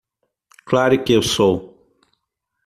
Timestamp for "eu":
1.13-1.21